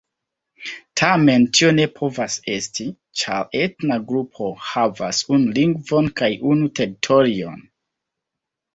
[1.01, 2.87] Tamen tio ne povas esti,
[3.23, 7.67] ĉar etna grupo havas unu lingvon kaj unu teritorion.